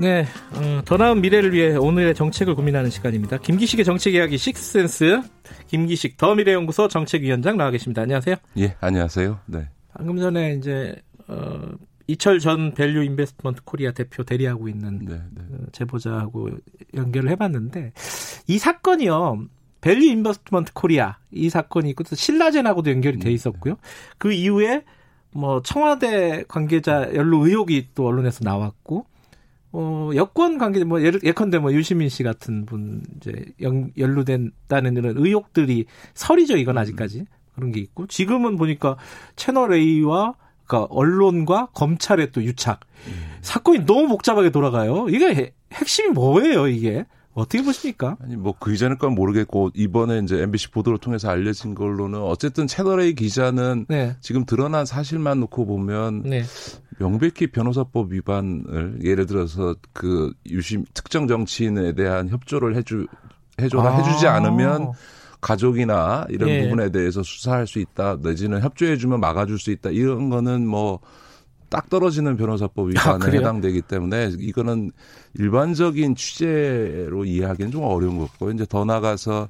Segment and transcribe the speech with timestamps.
[0.00, 3.38] 네, 어, 더 나은 미래를 위해 오늘의 정책을 고민하는 시간입니다.
[3.38, 5.20] 김기식의 정책 이야기 식스센스
[5.66, 8.02] 김기식 더 미래연구소 정책위원장 나와 계십니다.
[8.02, 8.36] 안녕하세요.
[8.58, 9.40] 예, 안녕하세요.
[9.46, 9.68] 네.
[9.92, 10.94] 방금 전에 이제
[11.26, 11.62] 어,
[12.06, 15.42] 이철 전 밸류 인베스트먼트 코리아 대표 대리하고 있는 네, 네.
[15.50, 16.50] 어, 제보자하고
[16.94, 17.92] 연결을 해봤는데
[18.46, 19.46] 이 사건이요.
[19.80, 23.74] 밸류 인베스트먼트 코리아 이 사건이 있고 또 신라젠하고도 연결이 돼 음, 있었고요.
[24.16, 24.84] 그 이후에
[25.32, 29.06] 뭐 청와대 관계자 연루 의혹이 또 언론에서 나왔고
[29.72, 35.14] 어, 여권 관계, 뭐, 예를, 예컨대 뭐, 유시민 씨 같은 분, 이제, 연, 연루된다는 이런
[35.18, 37.26] 의혹들이 설이죠, 이건 아직까지.
[37.54, 38.06] 그런 게 있고.
[38.06, 38.96] 지금은 보니까
[39.36, 40.34] 채널A와,
[40.66, 42.80] 그니까, 언론과 검찰의 또 유착.
[43.08, 43.12] 음.
[43.42, 45.06] 사건이 너무 복잡하게 돌아가요.
[45.08, 47.04] 이게 핵심이 뭐예요, 이게?
[47.34, 48.16] 어떻게 보십니까?
[48.20, 53.00] 아니 뭐 그 이전의 건 모르겠고 이번에 이제 MBC 보도를 통해서 알려진 걸로는 어쨌든 채널
[53.00, 54.16] A 기자는 네.
[54.20, 56.42] 지금 드러난 사실만 놓고 보면 네.
[56.98, 63.06] 명백히 변호사법 위반을 예를 들어서 그 유심 특정 정치인에 대한 협조를 해주
[63.60, 63.96] 해줘라 아.
[63.98, 64.92] 해주지 않으면
[65.40, 66.62] 가족이나 이런 예.
[66.62, 71.00] 부분에 대해서 수사할 수 있다 내지는 협조해주면 막아줄 수 있다 이런 거는 뭐
[71.70, 74.90] 딱 떨어지는 변호사법 위반에 아, 해당되기 때문에 이거는
[75.34, 79.48] 일반적인 취재로 이해하기는 좀 어려운 것 같고 이제 더 나가서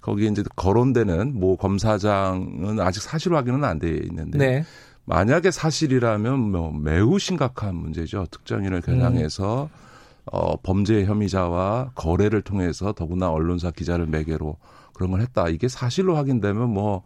[0.00, 4.64] 거기 이제 거론되는 모 검사장은 아직 사실 확인은 안 돼 있는데 네.
[5.04, 8.26] 만약에 사실이라면 뭐 매우 심각한 문제죠.
[8.30, 9.82] 특정인을 겨냥해서 음.
[10.26, 14.56] 어, 범죄 혐의자와 거래를 통해서 더구나 언론사 기자를 매개로
[14.94, 15.48] 그런 걸 했다.
[15.48, 17.02] 이게 사실로 확인되면 뭐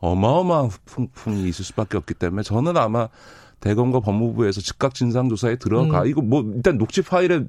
[0.00, 3.08] 어마어마한 풍풍이 있을 수밖에 없기 때문에 저는 아마
[3.60, 6.02] 대검과 법무부에서 즉각 진상 조사에 들어가.
[6.02, 6.06] 음.
[6.08, 7.44] 이거 뭐 일단 녹취 파일에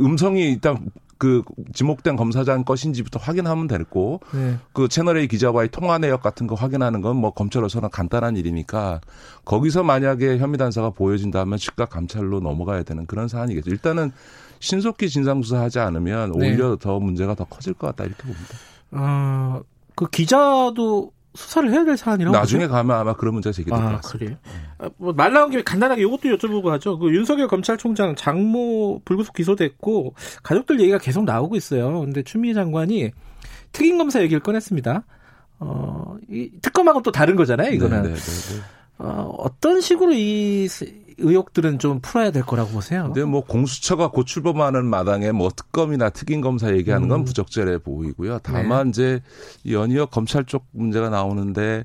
[0.00, 1.42] 음성이 일단 그
[1.74, 4.56] 지목된 검사장 것인지부터 확인하면 되고 네.
[4.72, 9.00] 그 채널A 기자와의 통화 내역 같은 거 확인하는 건 뭐 검찰로서는 간단한 일이니까
[9.44, 13.70] 거기서 만약에 혐의 단서가 보여진다면 즉각 감찰로 넘어가야 되는 그런 사안이겠죠.
[13.70, 14.12] 일단은
[14.60, 16.50] 신속히 진상조사하지 않으면 네.
[16.50, 16.76] 오히려 네.
[16.80, 18.54] 더 문제가 더 커질 것 같다 이렇게 봅니다.
[18.92, 19.60] 어,
[19.94, 22.76] 그 기자도 수사를 해야 될 사안이라고 나중에 보세요?
[22.76, 24.18] 가면 아마 그런 문제가 제기될 아, 것 같습니다.
[24.18, 24.38] 그래요?
[24.78, 26.98] 아, 뭐말 나온 김에 간단하게 이것도 여쭤보고 하죠.
[26.98, 32.00] 그 윤석열 검찰총장 장모 불구속 기소됐고 가족들 얘기가 계속 나오고 있어요.
[32.00, 33.12] 근데 추미애 장관이
[33.70, 35.04] 특임 검사 얘기를 꺼냈습니다.
[35.60, 38.02] 어, 이 특검하고 또 다른 거잖아요, 이거는.
[38.02, 38.14] 네네네.
[38.14, 38.60] 네, 네.
[38.98, 40.66] 어, 어떤 식으로 이
[41.18, 43.04] 의혹들은 좀 풀어야 될 거라고 보세요.
[43.04, 47.24] 근데 뭐 공수처가 곧 출범하는 마당에 뭐 특검이나 특임 검사 얘기하는 건 음.
[47.24, 48.38] 부적절해 보이고요.
[48.42, 48.90] 다만 네.
[48.90, 49.22] 이제
[49.68, 51.84] 연이어 검찰 쪽 문제가 나오는데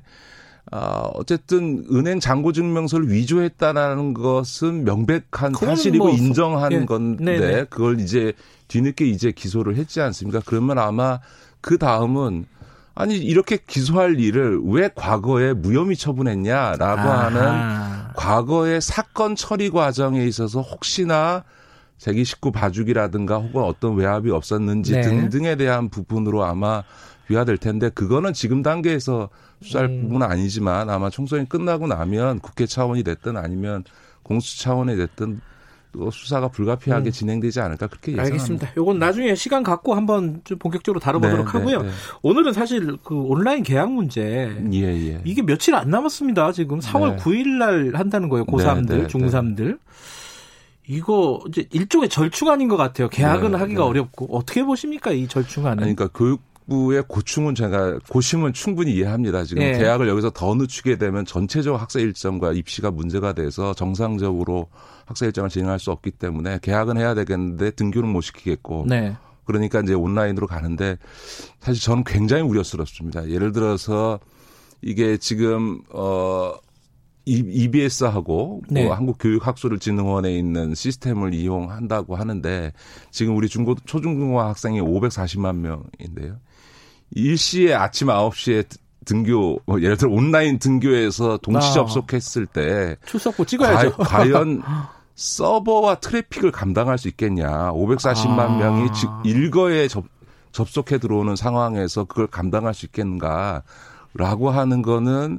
[0.70, 6.84] 아, 어쨌든 은행 잔고 증명서를 위조했다라는 것은 명백한 사실이고 뭐, 인정한 예.
[6.84, 7.54] 건데 네네.
[7.54, 7.64] 네.
[7.64, 8.32] 그걸 이제
[8.68, 10.40] 뒤늦게 이제 기소를 했지 않습니까?
[10.44, 11.20] 그러면 아마
[11.60, 12.46] 그 다음은
[12.94, 17.24] 아니 이렇게 기소할 일을 왜 과거에 무혐의 처분했냐라고 아하.
[17.26, 21.44] 하는 과거의 사건 처리 과정에 있어서 혹시나
[21.98, 25.02] 자기 식구 봐주기라든가 혹은 어떤 외압이 없었는지 네.
[25.02, 26.82] 등등에 대한 부분으로 아마
[27.28, 29.30] 비화될 텐데 그거는 지금 단계에서
[29.62, 30.02] 수사할 음.
[30.02, 33.84] 부분은 아니지만 아마 총선이 끝나고 나면 국회 차원이 됐든 아니면
[34.22, 35.53] 공수 차원이 됐든 또
[36.10, 37.12] 수사가 불가피하게 음.
[37.12, 38.34] 진행되지 않을까 그렇게 예상합니다.
[38.34, 38.72] 알겠습니다.
[38.76, 41.82] 요건 나중에 시간 갖고 한번 좀 본격적으로 다뤄보도록 네, 네 하고요.
[41.82, 41.94] 네, 네.
[42.22, 45.20] 오늘은 사실 그 온라인 계약 문제 예, 예.
[45.24, 46.52] 이게 며칠 안 남았습니다.
[46.52, 47.16] 지금 4월 네.
[47.16, 48.44] 9일 날 한다는 거예요.
[48.46, 49.78] 고3들, 중3들.
[50.86, 53.08] 이거 이제 일종의 절충안인 것 같아요.
[53.08, 55.78] 계약은 네, 하기가 어렵고 어떻게 보십니까 이 절충안은?
[55.78, 59.44] 그러니까 교육 부의 고충은 제가 고심은 충분히 이해합니다.
[59.44, 59.78] 지금 네.
[59.78, 64.68] 계약을 여기서 더 늦추게 되면 전체적 학사 일정과 입시가 문제가 돼서 정상적으로
[65.04, 68.86] 학사 일정을 진행할 수 없기 때문에 계약은 해야 되겠는데 등교는 못 시키겠고.
[68.88, 69.16] 네.
[69.44, 70.96] 그러니까 이제 온라인으로 가는데
[71.60, 73.28] 사실 저는 굉장히 우려스럽습니다.
[73.28, 74.18] 예를 들어서
[74.80, 76.54] 이게 지금 어
[77.26, 78.84] EBS하고 네.
[78.84, 82.72] 뭐 한국교육학술진흥원에 있는 시스템을 이용한다고 하는데
[83.10, 86.38] 지금 우리 중고 초중등고 학생이 540만 명인데요.
[87.12, 88.66] 일시에 아침 9시에
[89.04, 91.72] 등교, 뭐 예를 들어 온라인 등교에서 동시 아.
[91.72, 93.96] 접속했을 때 출석부 찍어야죠.
[93.96, 94.62] 과, 연
[95.14, 97.72] 서버와 트래픽을 감당할 수 있겠냐.
[97.72, 98.48] 540만 아.
[98.48, 100.04] 명이 즉 일거에 접,
[100.52, 105.38] 접속해 들어오는 상황에서 그걸 감당할 수 있겠는가라고 하는 거는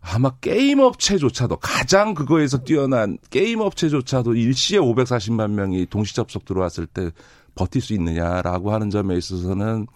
[0.00, 7.10] 아마 게임 업체조차도 가장 그거에서 뛰어난 게임 업체조차도 일시에 540만 명이 동시 접속 들어왔을 때
[7.54, 9.86] 버틸 수 있느냐라고 하는 점에 있어서는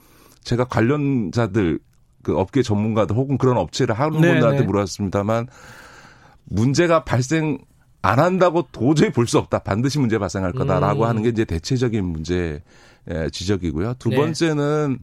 [0.42, 1.78] 제가 관련자들
[2.22, 4.66] 그 업계 전문가들 혹은 그런 업체를 하는 네, 분들한테 네.
[4.66, 5.46] 물어봤습니다만
[6.44, 7.58] 문제가 발생
[8.02, 9.60] 안 한다고 도저히 볼 수 없다.
[9.60, 11.08] 반드시 문제 발생할 거다라고 음.
[11.08, 12.62] 하는 게 이제 대체적인 문제
[13.32, 13.94] 지적이고요.
[13.98, 14.16] 두 네.
[14.16, 14.98] 번째는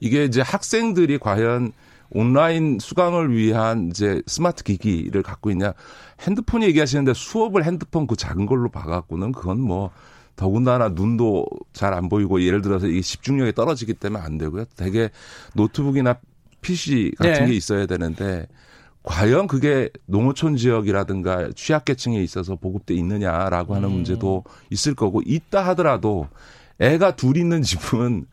[0.00, 1.72] 이게 이제 학생들이 과연
[2.14, 5.72] 온라인 수강을 위한 이제 스마트 기기를 갖고 있냐.
[6.20, 9.90] 핸드폰 얘기하시는데 수업을 핸드폰 그 작은 걸로 봐갖고는 그건 뭐
[10.36, 14.64] 더군다나 눈도 잘 안 보이고 예를 들어서 이 집중력이 떨어지기 때문에 안 되고요.
[14.76, 15.10] 되게
[15.54, 16.16] 노트북이나
[16.60, 17.46] PC 같은 네.
[17.48, 18.46] 게 있어야 되는데
[19.02, 23.94] 과연 그게 농어촌 지역이라든가 취약계층에 있어서 보급돼 있느냐라고 하는 음.
[23.94, 26.28] 문제도 있을 거고 있다 하더라도
[26.78, 28.26] 애가 둘 있는 집은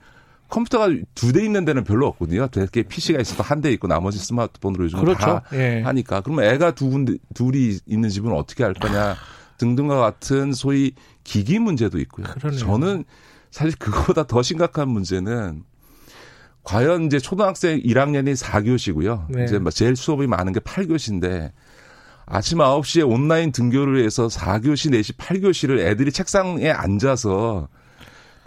[0.50, 2.48] 컴퓨터가 두 대 있는 데는 별로 없거든요.
[2.48, 5.20] 되게 PC가 있어도 한대 있고 나머지 스마트폰으로 요즘 그렇죠.
[5.20, 5.82] 다 예.
[5.84, 9.16] 하니까 그러면 애가 두 군, 둘이 있는 집은 어떻게 할 거냐
[9.60, 10.94] 등등과 같은 소위
[11.24, 12.26] 기기 문제도 있고요.
[12.28, 12.60] 그러네요.
[12.60, 13.04] 저는
[13.52, 15.64] 사실 그거보다 더 심각한 문제는
[16.64, 19.26] 과연 이제 초등학생 1학년이 4교시고요.
[19.30, 19.46] 네.
[19.46, 21.52] 이제 뭐 제일 수업이 많은 게 8교시인데
[22.26, 27.70] 아침 9시에 온라인 등교를 해서 4교시 내시 8교시를 애들이 책상에 앉아서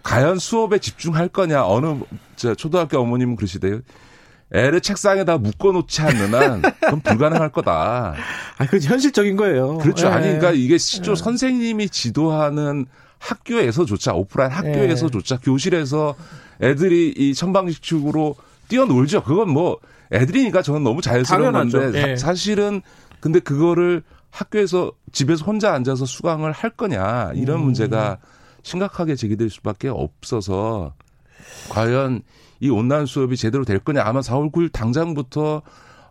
[0.02, 2.00] 과연 수업에 집중할 거냐 어느
[2.36, 3.80] 저 초등학교 어머님은 그러시대요.
[4.54, 8.14] 애를 책상에다 묶어놓지 않는 한 그건 불가능할 거다.
[8.58, 9.78] 아, 그 현실적인 거예요.
[9.78, 10.08] 그렇죠.
[10.08, 10.14] 네.
[10.14, 11.22] 아니, 그러니까 이게 실조 네.
[11.22, 12.86] 선생님이 지도하는
[13.18, 15.42] 학교에서조차 오프라인 학교에서조차 네.
[15.42, 16.14] 교실에서
[16.60, 18.36] 애들이 이 천방지축으로
[18.68, 19.22] 뛰어놀죠.
[19.22, 19.78] 그건 뭐
[20.12, 22.82] 애들이니까 저는 너무 자연스러운 건데 사, 실은
[23.20, 27.64] 근데 그거를 학교에서 집에서 혼자 앉아서 수강을 할 거냐 이런 음.
[27.64, 28.18] 문제가
[28.62, 30.94] 심각하게 제기될 수밖에 없어서
[31.70, 32.22] 과연
[32.60, 34.02] 이 온라인 수업이 제대로 될 거냐.
[34.04, 35.62] 아마 4월 9일 당장부터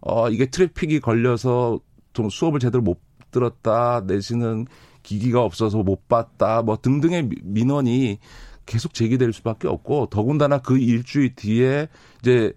[0.01, 1.79] 어 이게 트래픽이 걸려서
[2.13, 2.99] 좀 수업을 제대로 못
[3.31, 4.67] 들었다 내지는
[5.03, 8.19] 기기가 없어서 못 봤다 뭐 등등의 민원이
[8.65, 11.87] 계속 제기될 수밖에 없고 더군다나 그 일주일 뒤에
[12.21, 12.53] 이제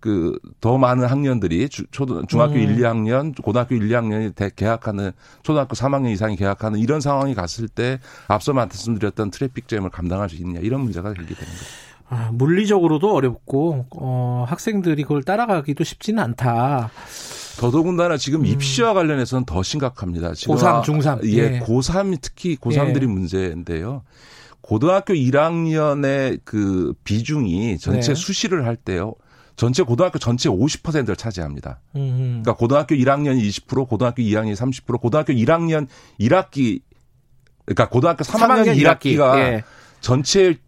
[0.00, 2.58] 그 더 많은 학년들이 주, 초등 중학교 음.
[2.58, 5.12] 1, 2학년, 고등학교 1, 2학년이 대, 개학하는
[5.42, 10.60] 초등학교 3학년 이상이 개학하는 이런 상황이 갔을 때 앞서 말씀드렸던 traffic jam을 감당할 수 있느냐
[10.60, 11.64] 이런 문제가 생기게 되는 거죠.
[12.10, 16.90] 아, 물리적으로도 어렵고 어, 학생들이 그걸 따라가기도 쉽지는 않다.
[17.60, 18.46] 더더군다나 지금 음.
[18.46, 20.32] 입시와 관련해서는 더 심각합니다.
[20.34, 21.24] 지금 고3, 중3.
[21.26, 21.60] 예, 예.
[21.60, 23.06] 고3이 특히 고3들이 예.
[23.06, 24.02] 문제인데요.
[24.60, 28.14] 고등학교 1학년의 그 비중이 전체 네.
[28.14, 29.14] 수시를 할 때요.
[29.58, 31.80] 전체 고등학교 전체 50%를 차지합니다.
[31.96, 32.16] 음흠.
[32.16, 35.88] 그러니까 고등학교 1학년이 20%, 고등학교 2학년이 30%, 고등학교 1학년
[36.20, 36.80] 1학기
[37.66, 39.64] 그러니까 고등학교 3학년, 3학년 1학기가 예.
[40.00, 40.58] 전체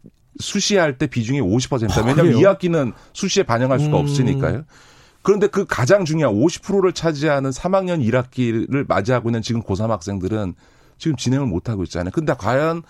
[0.41, 2.03] 수시할 때 비중이 50%입니다.
[2.05, 4.03] 왜냐하면 아, 2학기는 수시에 반영할 수가 음.
[4.03, 4.65] 없으니까요.
[5.23, 10.55] 그런데 그 가장 중요한 50%를 차지하는 3학년 1학기를 맞이하고 있는 지금 고3 학생들은
[10.99, 12.11] 지금 진행을 못하고 있잖아요.
[12.13, 12.83] 근데 과연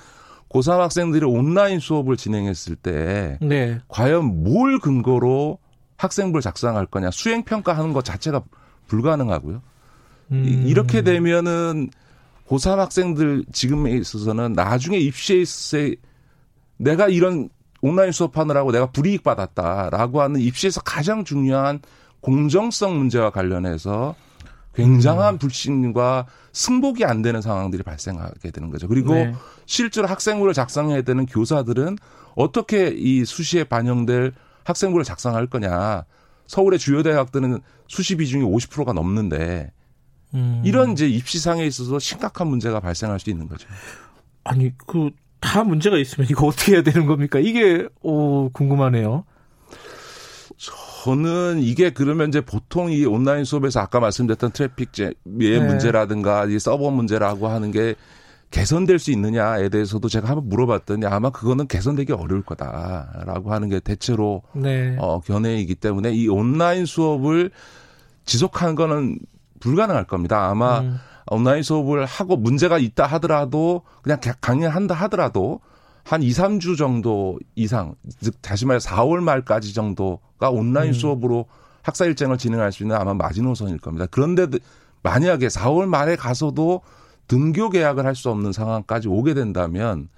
[0.49, 3.81] 고3 학생들이 온라인 수업을 진행했을 때 네.
[3.89, 5.59] 과연 뭘 근거로
[6.01, 8.43] 학생부를 작성할 거냐 수행 평가하는 것 자체가
[8.89, 9.63] 불가능하고요.
[10.33, 10.65] 음.
[10.67, 11.91] 이렇게 되면은
[12.49, 16.01] 고3 학생들 지금에 있어서는 나중에 입시에 있을 때
[16.79, 17.49] 내가 이런
[17.83, 21.81] 온라인 수업하느라고 내가 불이익 받았다라고 하는 입시에서 가장 중요한
[22.21, 24.15] 공정성 문제와 관련해서
[24.75, 25.39] 굉장한 음.
[25.39, 28.89] 불신과 승복이 안 되는 상황들이 발생하게 되는 거죠.
[28.89, 29.35] 그리고 네.
[29.67, 31.99] 실제로 학생부를 작성해야 되는 교사들은
[32.35, 34.33] 어떻게 이 수시에 반영될
[34.71, 36.05] 학생부를 작성할 거냐.
[36.47, 39.73] 서울의 주요 대학들은 수시 비중이 50%가 넘는데
[40.35, 40.63] 음.
[40.65, 43.69] 이런 이제 입시상에 있어서 심각한 문제가 발생할 수 있는 거죠.
[44.45, 47.39] 아니 그 다 문제가 있으면 이거 어떻게 해야 되는 겁니까?
[47.39, 49.25] 이게 오 궁금하네요.
[51.03, 55.61] 저는 이게 그러면 이제 보통 이 온라인 수업에서 아까 말씀드렸던 트래픽의 네.
[55.61, 57.95] 문제라든가 이 서버 문제라고 하는 게
[58.51, 64.43] 개선될 수 있느냐에 대해서도 제가 한번 물어봤더니 아마 그거는 개선되기 어려울 거다라고 하는 게 대체로
[64.53, 64.97] 네.
[64.99, 67.51] 어, 견해이기 때문에 이 온라인 수업을
[68.25, 69.19] 지속하는 거는
[69.61, 70.49] 불가능할 겁니다.
[70.49, 70.99] 아마 음.
[71.31, 75.61] 온라인 수업을 하고 문제가 있다 하더라도 그냥 강의한다 하더라도
[76.03, 80.93] 한 2, 3주 정도 이상, 즉 다시 말해 4월 말까지 정도가 온라인 음.
[80.93, 81.47] 수업으로
[81.83, 84.07] 학사 일정을 진행할 수 있는 아마 마지노선일 겁니다.
[84.11, 84.47] 그런데
[85.03, 86.83] 만약에 4월 말에 가서도
[87.31, 90.09] 등교 계약을 할 수 없는 상황까지 오게 된다면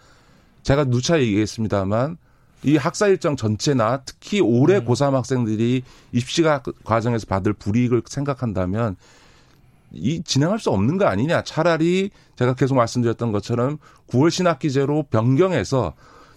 [0.62, 2.16] 제가 누차 얘기했습니다만
[2.64, 4.86] 이 학사 일정 전체나 특히 올해 음.
[4.86, 8.96] 고3 학생들이 입시가 과정에서 받을 불이익을 생각한다면
[9.92, 11.42] 이 진행할 수 없는 거 아니냐.
[11.42, 13.76] 차라리 제가 계속 말씀드렸던 것처럼
[14.08, 15.92] 9월 신학기제로 변경해서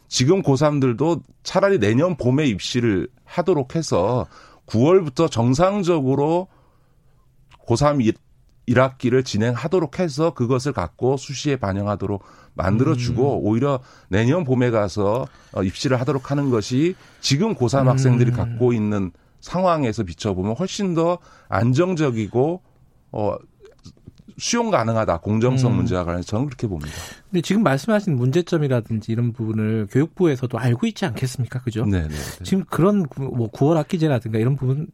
[0.10, 4.28] 지금 고3들도 차라리 내년 봄에 입시를 하도록 해서
[4.68, 6.50] 9월부터 정상적으로
[7.66, 8.04] 고3
[8.68, 12.24] 1학기를 진행하도록 해서 그것을 갖고 수시에 반영하도록
[12.56, 13.46] 만들어주고 음.
[13.46, 13.80] 오히려
[14.10, 17.88] 내년 봄에 가서 어, 입시를 하도록 하는 것이 지금 고3 음.
[17.90, 21.20] 학생들이 갖고 있는 상황에서 비춰보면 훨씬 더
[21.50, 22.62] 안정적이고
[23.12, 23.36] 어
[24.38, 25.78] 수용 가능하다 공정성 음.
[25.78, 26.92] 문제와 관해서 저는 그렇게 봅니다.
[27.30, 31.86] 근데 지금 말씀하신 문제점이라든지 이런 부분을 교육부에서도 알고 있지 않겠습니까, 그죠?
[31.86, 32.10] 네, 네.
[32.10, 32.44] 네.
[32.44, 34.88] 지금 그런 뭐 9월 학기제라든가 이런 부분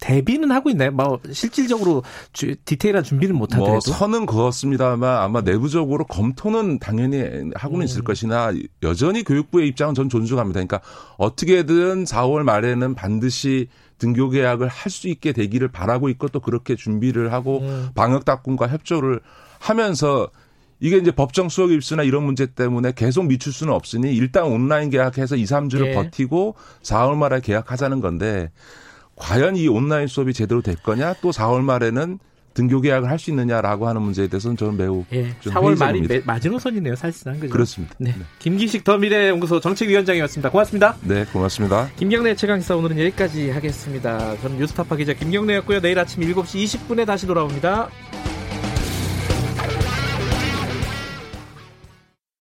[0.00, 0.90] 대비는 하고 있나요?
[0.90, 7.82] 뭐 실질적으로 주, 디테일한 준비는 못 하더라도 뭐 선은 그었습니다만 아마 내부적으로 검토는 당연히 하고는
[7.82, 7.84] 음.
[7.84, 10.58] 있을 것이나 여전히 교육부의 입장은 전 존중합니다.
[10.58, 10.80] 그러니까
[11.16, 17.32] 어떻게든 4월 말에는 반드시 등교 계약을 할 수 있게 되기를 바라고 있고 또 그렇게 준비를
[17.32, 17.88] 하고 음.
[17.94, 19.20] 방역당국과 협조를
[19.58, 20.28] 하면서
[20.80, 25.36] 이게 이제 법정 수업 입수나 이런 문제 때문에 계속 미칠 수는 없으니 일단 온라인 계약해서
[25.36, 25.94] 2, 3주를 예.
[25.94, 28.50] 버티고 4월 말에 계약하자는 건데
[29.18, 32.18] 과연 이 온라인 수업이 제대로 될 거냐 또 4월 말에는
[32.54, 36.96] 등교 계약을 할 수 있느냐라고 하는 문제에 대해서는 저는 매우 예, 4월 말이 매, 마지노선이네요,
[36.96, 37.52] 사실상 그죠?
[37.52, 37.94] 그렇습니다.
[37.98, 38.14] 네.
[38.18, 38.24] 네.
[38.40, 40.50] 김기식 더 미래연구소 정책위원장이었습니다.
[40.50, 40.96] 고맙습니다.
[41.02, 41.88] 네, 고맙습니다.
[41.96, 44.36] 김경래 최강기사 오늘은 여기까지 하겠습니다.
[44.40, 45.80] 저는 뉴스타파 기자 김경래였고요.
[45.80, 47.90] 내일 아침 7시 20분에 다시 돌아옵니다.